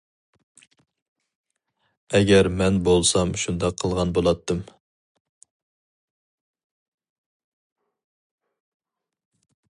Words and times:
ئەگەر 2.19 2.49
مەن 2.61 2.79
بولسام 2.87 3.33
شۇنداق 3.41 3.75
قىلغان 3.83 4.13
بولاتتىم. 4.17 4.63